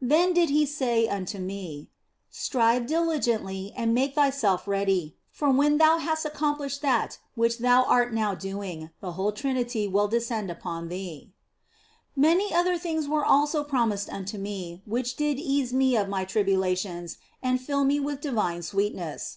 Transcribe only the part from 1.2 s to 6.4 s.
me," Strive diligently and make thyself ready, for when thou hast